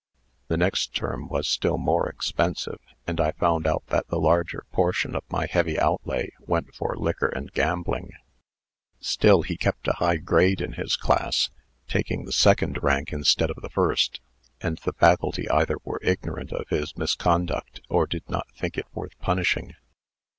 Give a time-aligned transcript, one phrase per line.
[0.47, 5.15] "The next term was still more expensive; and I found out that the larger portion
[5.15, 8.09] of my heavy outlay went for liquor and gambling.
[8.99, 11.51] Still he kept a high grade in his class
[11.87, 14.21] taking the second rank instead of the first;
[14.59, 19.15] and the Faculty either were ignorant of his misconduct, or did not think it worth
[19.19, 19.75] punishing.